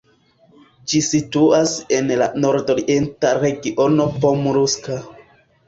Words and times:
Ĝi 0.93 1.01
situas 1.07 1.73
en 1.99 2.09
la 2.23 2.31
nordorienta 2.47 3.35
regiono 3.45 4.11
Pomurska. 4.27 5.01